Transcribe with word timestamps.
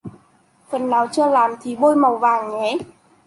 phần 0.69 0.89
nào 0.89 1.07
chưa 1.11 1.31
làm 1.31 1.55
thì 1.61 1.75
bôi 1.75 1.95
màu 1.95 2.17
vàng 2.17 2.49
nhé 2.51 2.77